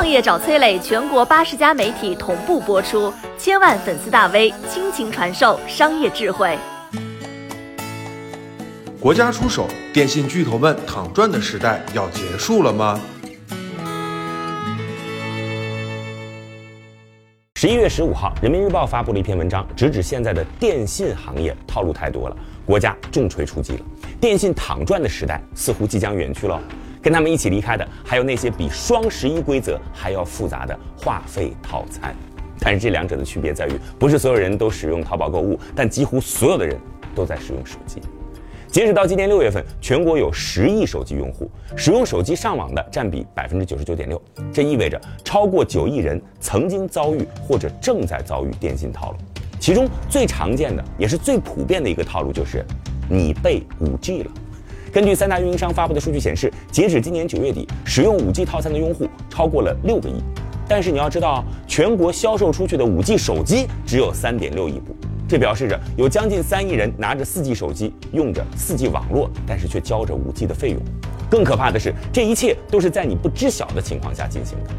[0.00, 6.56] 创业找崔磊，全国八十家媒体同步播出，千万粉丝大 V 倾情传授商业智慧。
[8.98, 12.98] 国家出手，电信巨头们躺赚的时代要结束了吗？
[17.56, 23.80] 十一月十五号，人民日报发布了一篇文章，直指现在的电信行业套路太多了，国家重锤出击了，
[24.18, 26.58] 电信躺赚的时代似乎即将远去了。
[27.02, 32.14] 跟他们一起离开的，还有那些比双十一规则还要复杂的话费套餐。
[32.58, 36.78] 但是这两者的区别在于，不是所有人都使用淘宝购物，但几乎所有的人
[37.14, 38.00] 都在使用手机。
[38.68, 44.20] 截止到今年六月份，全国有十亿手机用户，使用手机上网的占比百分之九十九点六。
[44.52, 49.16] 这意味着超过九亿人曾经遭遇或者正在遭遇电信套路。
[49.58, 52.64] 其中最常见的也是最普遍的一个套路就是，
[53.08, 54.30] 你被五 G 了。
[54.92, 60.14] 根据三大运营商发布的数据显示，截止今年九月底，使用五 G 套餐的用户超过了六个亿。
[60.68, 64.96] 但是你要知道，全国销售出去的五 G 手机只有三点六亿部。
[65.28, 70.80] 这表示着有将近三亿人拿着 4G 手机，用着 4G 网络，但是却交着 5G 的费用。
[71.30, 74.70] 更可怕的是，这一切都是在你不知晓的情况下进行的。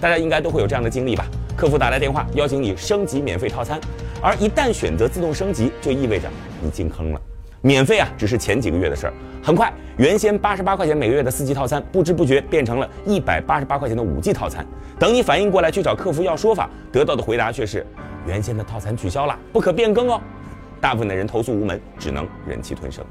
[0.00, 1.24] 大家应该都会有这样的经历吧？
[1.56, 3.80] 客服打来电话邀请你升级免费套餐，
[4.20, 6.28] 而一旦选择自动升级，就意味着
[6.60, 7.20] 你进坑了。
[7.62, 14.66] 免费啊，只是前几个月的事儿，很快，原先八十八块钱每个月的 4G 套餐，不知不觉变成了一百八十八块钱的 5G 套餐。
[14.98, 17.86] 等你反应过来去找客服要说法，得到的回答却是。
[18.26, 20.20] 原先的套餐取消了，不可变更哦。
[20.78, 23.04] 大部分的人投诉无门，只能忍气吞声。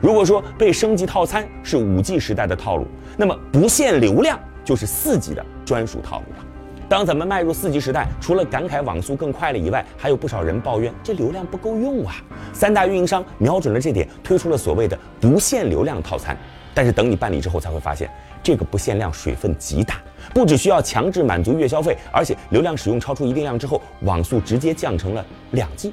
[0.00, 2.86] 如果说被升级套餐是五 G 时代的套路，
[3.16, 6.44] 那么不限流量就是四 G 的专属套路了。
[6.86, 12.14] 当咱们迈入四 G 时代，除了感慨网速更快了以外，还有不少人抱怨这流量不够用啊。
[12.52, 16.36] 三大运营商瞄准了这点，推出了所谓的不限流量套餐。
[16.74, 18.10] 但是等你办理之后，才会发现
[18.42, 19.94] 这个不限量水分极大。
[20.34, 25.92] 不只需要强制满足月消费，而且流量使用超出一定量之后，网速直接降成了两 G，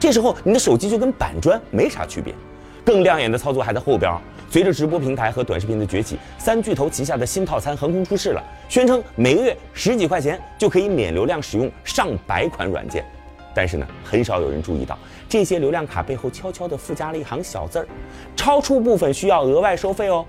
[0.00, 2.34] 这时候你的手机就跟板砖没啥区别。
[2.84, 4.12] 更亮眼的操作还在后边。
[4.50, 13.02] 随着直播平台和短视频的崛起，三巨头旗下的新套餐横空出世了，宣称每个月十几块钱就可以免流量使用上百款软件。
[13.54, 17.86] 但是呢，很少有人注意到这些流量卡背后悄悄地附加了一行小字儿：
[18.36, 20.24] 超出部分需要额外收费哦。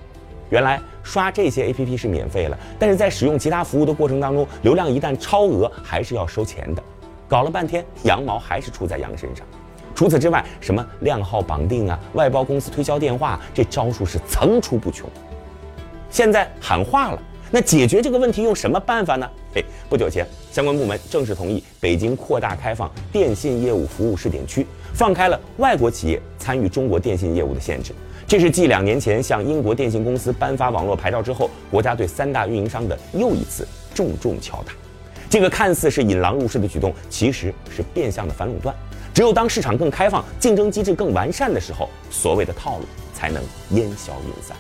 [0.50, 6.82] 原来刷这些 A P P 是免费了，但是在使用其他服务的过程当中，流量一旦超额，还是要收钱的。
[7.28, 9.46] 搞了半天，羊毛还是出在羊身上。
[9.96, 15.10] 除此之外，什么量号绑定啊，外包公司推销电话，这招数是层出不穷。
[16.10, 17.22] 现在喊话了，
[17.52, 19.30] 那解决这个问题用什么办法呢？
[19.54, 27.94] 嘿，不久前，相关部门正式同意北京扩大开放电信业务服务试点区，放开了外国企业参与中国电信业务的限制。
[28.26, 34.72] 这是继两年前向英国电信公司颁发网络牌照之后，国家对三大运营商的又一次重重敲打。
[35.30, 38.74] 这个看似是引狼入室的举动，其实是变相的反垄断。
[39.14, 44.58] 只有当市场更开放、竞争机制更完善的时候，所谓的套路才能烟消云散。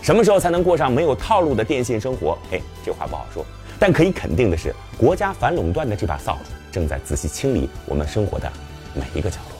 [0.00, 2.38] 什么时候才能过上没有套路的电信生活？
[2.52, 3.44] 哎，这话不好说。
[3.78, 8.50] 但可以肯定的是，国家反垄断的这把扫帚正在仔细清理我们生活的
[8.94, 9.59] 每一个角落。